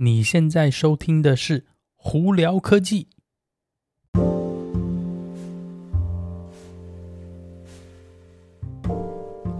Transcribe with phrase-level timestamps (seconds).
[0.00, 1.58] 你现在收听的是
[1.96, 3.08] 《胡聊科技》。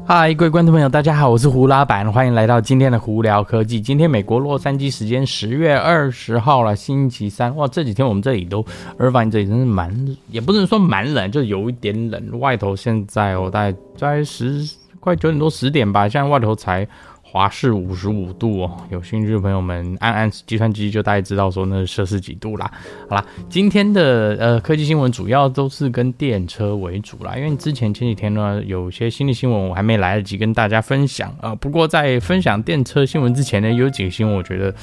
[0.06, 3.82] 嗨，各位观众朋友，大家好，我是胡老板，欢迎来到今天的《胡聊科技》。
[3.84, 7.56] 今天美国洛杉矶时间十月二十号了，星期三。
[7.56, 8.64] 哇，这几天我们这里都，
[8.96, 12.38] 尔法因这里真是蛮，也不能说蛮冷，就有一点冷。
[12.38, 14.64] 外头现在哦，大概在十
[15.00, 16.86] 快九点多十点吧，现在外头才。
[17.30, 22.70] 华氏五十五度哦，有兴趣的朋友们按按计算机就大概知道说那是摄氏几度啦。
[23.06, 34.74] 好啦，今天的呃科技新闻主要都是跟电车为主啦，因为之前前几天呢有些新的新闻我还没来得及跟大家分享啊、不过在分享电车新闻之前呢，有几个新闻我觉得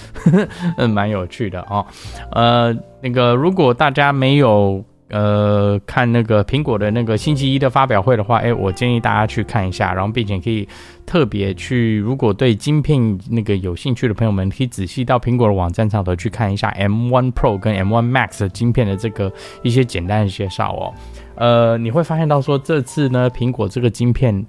[0.77, 1.85] 嗯 蛮有趣的哦。
[2.31, 2.71] 呃，
[3.01, 4.85] 那个如果大家没有。
[5.09, 10.67] 呃，看那个苹果的那个星期一的发表会的话，哎，我建议大家去看一下，然后并且可以
[11.05, 20.93] 特别去，如果对晶片那个有兴趣的朋友们，可以仔细到苹果的网站上头去看一下 M1 Pro 跟 M1 Max 的晶片的这个一些简单的介绍哦。
[21.35, 24.43] 呃，你会发现到说这次呢，苹果这个晶片，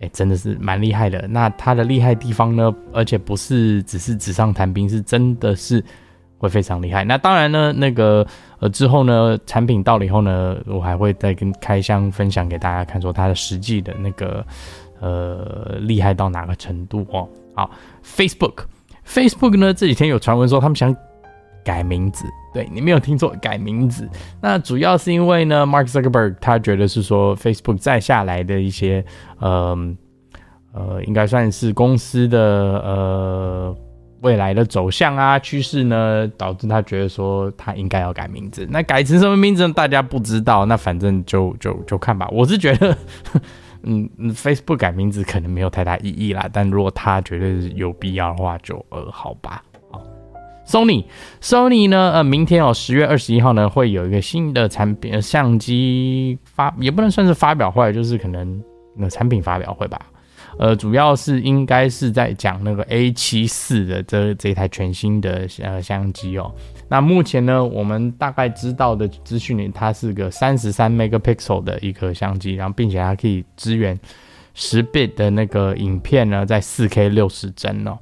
[0.00, 1.26] 哎，真的是蛮厉害的。
[1.26, 5.84] 那它的厉害地方呢，而且不是只是纸上谈兵，是真的是。
[6.38, 7.04] 会非常厉害。
[7.04, 8.26] 那当然呢，那个
[8.60, 14.44] 呃之后呢，产品到了以后呢，我还会再跟开箱分享给大家看，说它的实际的那个
[15.00, 17.28] 呃厉害到哪个程度哦。
[17.54, 17.70] 好
[18.04, 20.94] ，Facebook，Facebook 呢这几天有传闻说他们想
[21.64, 24.08] 改名字，对，你没有听错，改名字。
[24.40, 29.04] 那主要是因为呢，Mark Zuckerberg 他觉得是说 Facebook 再下来的一些
[29.40, 29.76] 呃
[30.72, 33.76] 呃，应该算是公司的呃。
[34.20, 38.66] 未来的走向啊，趋势呢，导致他觉得说他应该要改名字。
[38.70, 39.66] 那改成什么名字？
[39.72, 40.66] 大家不知道。
[40.66, 42.28] 那反正就就就看吧。
[42.32, 42.96] 我是觉得，
[43.84, 46.48] 嗯，Facebook 改名字可能没有太大意义啦。
[46.52, 49.62] 但如果他觉得有必要的话就，呃好吧。
[49.90, 50.02] 好
[50.66, 58.60] ，Sony，Sony 呢，呃，明天哦，十月二十一号呢，会有一个新的产品相机发，也不能算是发表会，就是可能
[58.96, 60.00] 那产品发表会吧。
[60.58, 66.52] 呃，主要是应该是在讲那个 A 七四的这这一台全新的呃相机哦。
[66.88, 73.98] 那目前呢，我们大概知道的资讯里，它是个三十三 megapixel 的一颗相机，然后并且它可以支援
[74.54, 77.96] 十 bit 的那个影片呢，在四 K 六十帧哦。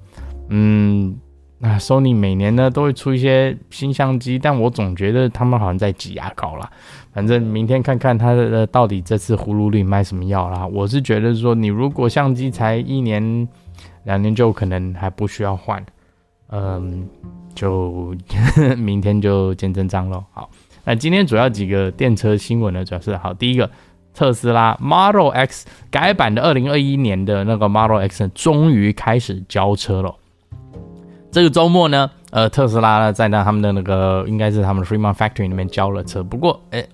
[0.49, 1.15] 嗯，
[1.59, 6.71] 那 Sony 每年呢都会出一些新相机，但我总觉得他们好像在挤牙膏啦。
[7.13, 10.67] 反正明天看看它的到底这次葫芦里卖什么药啦。
[10.67, 13.49] 我是觉得说，你如果相机才一年
[14.05, 15.83] 两年就可能还不需要换，
[16.51, 17.09] 嗯，
[17.55, 18.15] 就
[18.77, 20.23] 明天就见真章喽。
[20.33, 20.51] 好，
[20.85, 23.71] 那今天主要几个电车新闻呢，主要是好，第一个，
[24.13, 30.15] 特斯拉 Model X 改版的二零二一年的那个 Model X 终于开始交车了。
[31.37, 36.89] 这个周末呢，呃，特斯拉呢在那他们的那个应该是他们 Fremont Factory 里面交了车，不过诶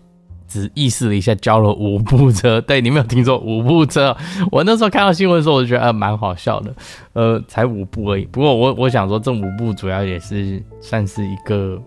[0.48, 2.60] 只意识了一下，交了五部车。
[2.60, 4.16] 对，你没有听错，五部车。
[4.50, 6.74] 我那时候看到新闻的时候，我就觉得呃蛮好笑的。
[7.12, 8.24] 呃，才五部而已。
[8.24, 11.80] 不过我我想说，这五部主要也是算是一个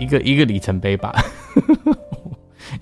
[0.00, 1.14] 一个一个里程碑吧。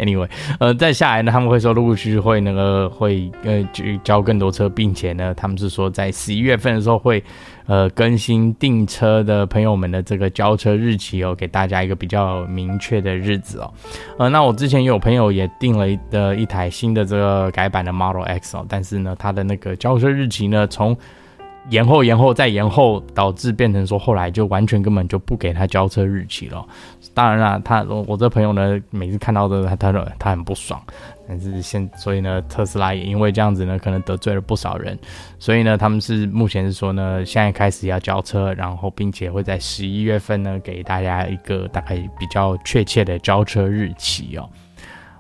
[0.00, 0.26] Anyway，
[0.58, 7.22] 呃，再下来呢，他们会说陆陆续续会那个会呃去交更多车，并且呢，他们是说在十一月份的时候会
[7.66, 13.70] 呃更新订车的朋友们的这个交车日期哦，给大家一个比较明确的日子哦。
[14.18, 20.96] 呃，那我之前有朋友也订了一的一台新的这个改版的 Model X 哦，但是呢，它的那个交车日期呢从
[21.68, 26.64] 延后、延后再延后，导致变成说后来就完全根本就不给他交车日期了。
[27.12, 30.80] 当然啦，他我这朋友呢，每次看到的他他他很不爽，
[31.28, 34.98] 但是现所以呢，特斯拉也因为这样子呢，可能得罪了不少人，
[35.38, 44.48] 所以呢，他们是目前是说呢，现在开始要交车，然后并且会在十一月份呢，给大家一个大概比较确切的交车日期哦。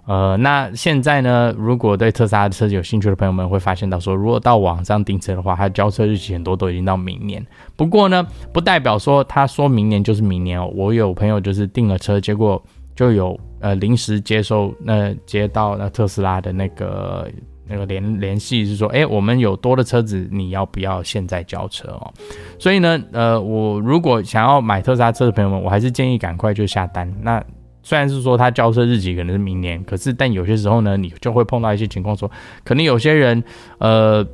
[0.06, 7.44] 呃，那现在呢，如果对特斯拉的车子有兴趣的朋友们会发现到说，如果到网上订车的话，它交车日期很多都已经到明年。
[7.76, 10.68] 不过呢，不代表说他说明年就是明年哦。
[10.74, 12.60] 我有朋友就是订了车，结果
[12.96, 17.30] 就有呃临时接收那、接到那特斯拉的那个
[17.68, 22.12] 那个联联系，是说，哎，我们有多的车子，你要不要现在交车哦？
[22.58, 27.08] 所以呢，呃，我如果想要买特斯拉车的朋友们，我还是建议赶快就下单。
[27.22, 27.40] 那
[27.82, 32.30] 虽然是说他交车日期可能是明年，可是但有些时候呢，你就会碰到一些情况，说
[32.64, 33.42] 可能有些人
[33.78, 34.26] 呃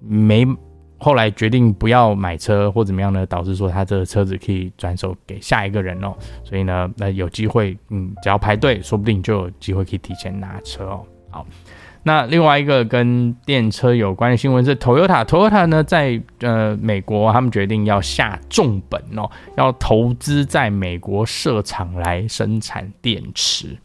[0.00, 0.46] 没
[0.98, 11.04] 后来决定不要买车或怎么样呢，导致说他这个车子可以转手给下一个人哦，所以呢，那有机会，嗯，只要排队，说不定就有机会可以提前拿车哦。
[11.30, 11.46] 好，
[12.06, 23.78] 那另外一个跟电车有关的新闻是，Toyota，Toyota 呢在呃美国，他们决定要下重本哦，要投资在美国设厂来生产电池。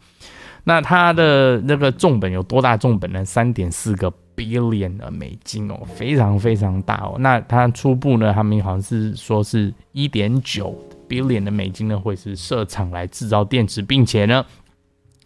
[0.64, 3.24] 那它的那个重本有多大重本呢？
[3.24, 7.16] 三点四个 billion 的美金哦，非常非常大哦。
[7.20, 10.78] 那它初步呢，他们好像是说是一点九
[11.08, 14.44] billion 的美金呢，会是设厂来制造电池，并且呢。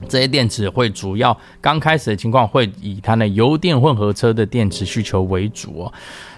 [0.08, 5.92] 这些电池会主要刚开始的情况会以它的油电混合车的电池需求为主哦。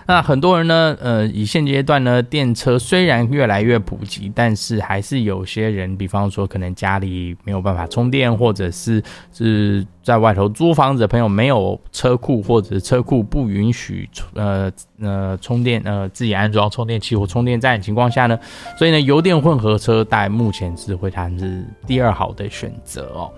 [0.09, 9.03] 那很多人呢，呃，以现阶段呢，电车虽然越来越普及，但是还是有些人，比方说可能家里没有办法充电，或者是
[9.33, 14.71] 是在外头租房子的朋友没有车库，或者车库不允许呃
[15.01, 18.39] 呃充电呃自己安装充电器或充电站的情况下呢，
[18.79, 23.33] 所以呢，油电混合车大概目前是会谈是第二好的选择哦。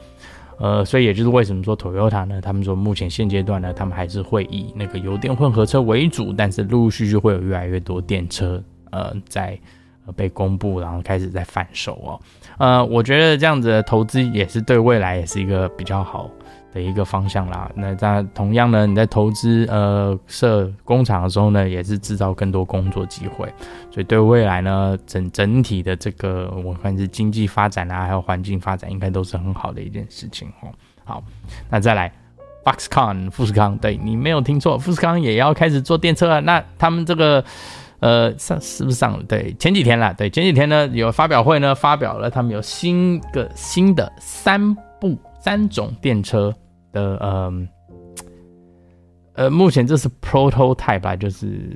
[0.59, 2.41] 呃，所以也就是为什么说 Toyota 呢？
[2.41, 9.59] 他们说目前现阶段呢，他们还是会以那个油电混合车为主，但是陆陆续续会有越来越多电车呃在
[10.05, 12.21] 呃被公布，然后开始在贩售哦。
[12.59, 16.29] 呃，我觉得这样子的投资也是对未来也是一个比较好
[16.75, 17.71] 的一个方向啦。
[17.75, 23.47] 那在同样呢，你在投资呃设工厂的时候呢，也是制造更多工作机会，
[23.91, 30.69] 所以对未来呢整整体的这个我看是经济发展啊，还有环境发展，应该都是很好的一件事情哦。
[31.05, 31.23] 好，
[31.71, 32.13] 那再来
[32.65, 36.41] ，Foxconn 富士康，对，你没有听错，富士康也要开始做电车了。
[36.41, 37.43] 那他们这个
[38.01, 39.25] 呃上是不是上了？
[39.25, 46.55] 对，前几天了，对，前几天呢有发表会呢，发表了他们有新个新的三部三种电车。
[46.91, 47.53] 的呃
[49.35, 51.71] 呃，目前这是 prototype 吧，就是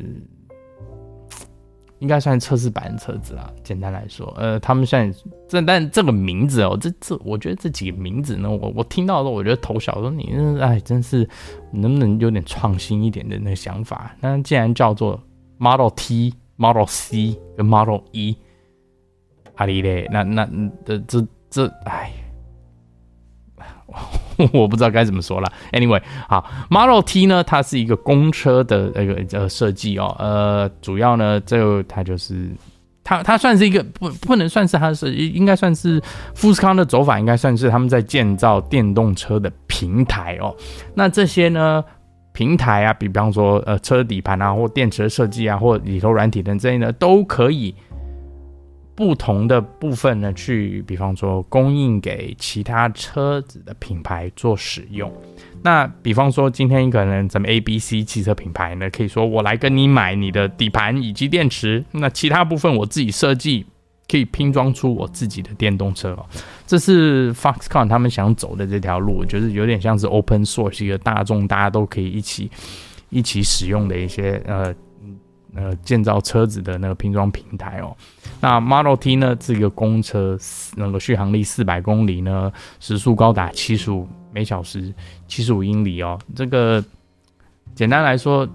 [1.99, 3.53] 应该算测试版车子啦。
[3.63, 5.13] 简单来说，呃，他们算
[5.47, 11.29] 这但这个名字哦，这这我觉得这几个名字呢，我我听到的时候，我觉得头小，说你哎，真是
[11.71, 14.17] 能不能有点创新一点的那个想法？
[14.19, 15.23] 那既然叫做
[15.59, 18.37] Model T、Model C 跟 Model E，
[19.57, 20.49] 阿里嘞，那那
[20.85, 22.13] 这这这哎。
[24.55, 25.53] 我不知道该怎么说了。
[25.73, 32.51] Anyway，好，Model T 呢，它是一个公车的那个呃设计哦，呃，主要呢，这它就是
[33.05, 36.03] 它它算是一个不不能算是它是应该算是
[36.35, 40.57] 富士康的走法，应该算是他们在建造电动车的平台哦。
[40.95, 41.85] 那这些呢
[42.33, 47.75] 平台啊，比方说呃车底盘啊，或电池的设计啊，或里头软体等这些呢，都可以。
[48.95, 55.11] 不同的部分呢，去比方说供应给其他车子的品牌做使用。
[55.63, 63.65] 那比方说今天可能咱们 A、B、C 汽车品牌呢，可以说我来跟你买你的底盘以及电池，那其他部分我自己设计，
[64.13, 66.27] 可以拼装出我自己的电动车哦。
[66.67, 72.51] 这是 Foxconn 他们想走的这条路，就是有点像是 Open Source 一个大众大家都可以一起
[73.09, 74.75] 一起使用的一些呃。
[75.55, 77.95] 呃，建造车子的那个拼装平台哦，
[78.41, 80.35] 那 Model T 呢，这个公车
[80.77, 82.51] 那个续航力四百公里呢，
[82.81, 84.91] 时速高达七十五每小时
[85.29, 86.19] 七十五英里哦。
[86.35, 86.83] 这个
[87.75, 88.49] 简单来说，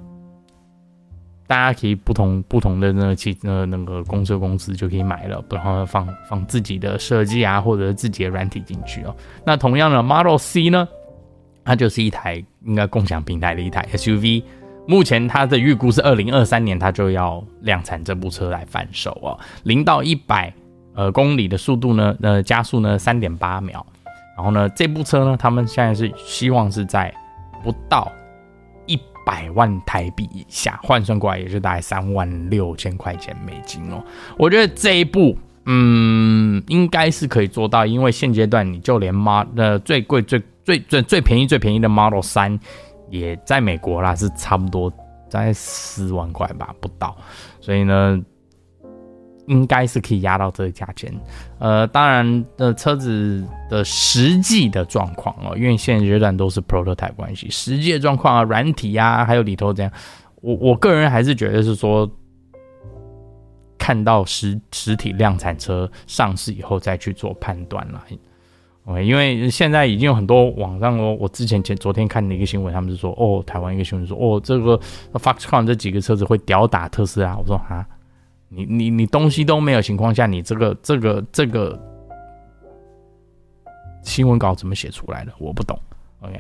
[1.48, 9.16] 大家可以不同不同的那个汽呃那个公车公司就可以买了，然后放放自己的设计啊，或者自己的软体进去哦。
[9.46, 10.88] 那同样的 Model C 呢，
[11.64, 14.44] 它就是一台应该共享平台的一台 SUV。
[14.86, 19.38] 目前它的预估是二零二三年，它就要量产这部车来贩售哦。
[19.64, 20.54] 零到一百
[20.96, 23.86] 呃公里的速度呢，呃加速呢三点八秒。
[24.36, 27.14] 然后呢，这部车呢，他们现在是希望是在
[27.64, 28.12] 不到
[29.28, 34.02] 百万台币以下，换算过来也是大概三万六千块钱美金哦。
[34.38, 42.58] 我觉得这一步，嗯，应该是可以做到，因为现阶段你就连 m 的呃最贵最最最最便宜最便宜的 Model 三。
[43.10, 44.92] 也在美国啦，是差不多
[45.30, 47.16] 在四万块吧，不到，
[47.62, 48.22] 所以呢，
[49.48, 51.14] 应该是可以压到这个价钱。
[51.60, 59.92] 呃，当然的，车子的实际的状况哦，因为现阶段都是 prototype 关系，实际的状况啊，软体啊，还有里头怎样，
[60.42, 62.10] 我我个人还是觉得是说，
[63.78, 68.04] 看到实实体量产车上市以后再去做判断啦。
[68.86, 74.80] Okay, 因为现在已经有很多网上哦，我之前前昨天看的一个新闻，他们就说哦，台湾一个新闻说哦，这个
[75.12, 77.36] Foxconn 这几个车子会吊打特斯拉。
[77.36, 77.86] 我说啊，
[78.50, 81.80] 你你你东西都没有情况下，你这个这个这个
[84.04, 85.32] 新闻稿怎么写出来的？
[85.38, 85.80] 我不懂。
[86.22, 86.40] OK，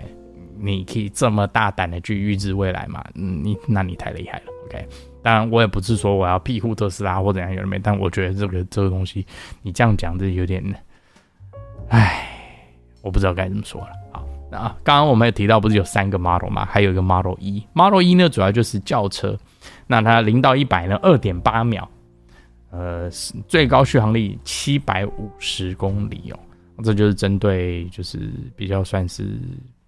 [0.57, 3.03] 你可以这么大胆的去预知未来嘛？
[3.15, 4.45] 嗯，你那你太厉害了。
[4.65, 4.87] OK，
[5.21, 9.25] 当然我也不是说我要庇护特斯拉或怎样有人没，但我觉得这个这个东西
[9.61, 10.63] 你这样讲，这有点，
[11.89, 12.33] 唉。
[13.03, 13.87] 我不知道该怎么说了。
[14.11, 14.19] 好，
[14.51, 16.65] 啊，刚刚我们也提到，不是有三个 model 嘛？
[16.65, 19.37] 还有一个 Model E，Model E 呢，主要就是轿车。
[19.85, 21.87] 那它零到一百呢，二点八秒，
[22.69, 23.09] 呃，
[23.47, 26.39] 最高续航力七百五十公里哦。
[26.83, 29.25] 这就是针对就是比较算是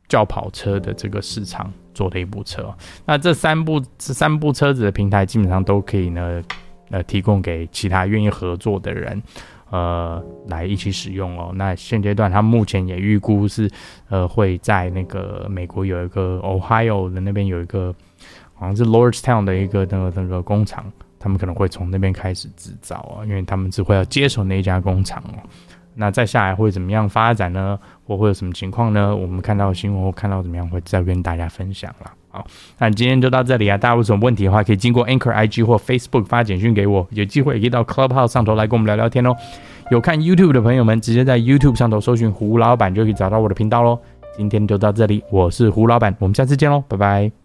[0.07, 2.73] 轿跑车的这个市场做的一部车。
[3.05, 6.41] 那这三部这三部车子的平台基本上都可以呢，
[6.89, 9.21] 呃，提供给其他愿意合作的人。
[9.71, 11.51] 呃，来一起使用哦。
[11.53, 13.69] 那现阶段，他目前也预估是，
[14.09, 17.93] 呃，会在那个美国有一个 Ohio 的那边有一个，
[18.55, 25.43] 好像是 Lordstown 的一个那个那个工厂，他们可能会从那边开始制造啊，因为他们只会要接手那一家工厂哦。
[25.95, 27.77] 那再下来会怎么样发展呢？
[28.05, 29.13] 或会有什么情况呢？
[29.13, 32.11] 我们看到新闻或看到怎么样，会再跟大家分享了。
[32.29, 32.45] 好，
[32.77, 33.77] 那今天就到这里啊！
[33.77, 39.35] 大家有什么问题的话，可以经过 Anchor IG 或 Facebook 发简讯给我，有机会也可以到 Clubhouse 上头来跟我们聊聊天哦。
[39.89, 43.99] 有看 YouTube 的朋友们，直接在 YouTube 上头搜寻胡老板就可以找到我的频道喽。
[44.37, 47.38] 今天就到这里，我是胡老板，我们下次见喽，拜拜。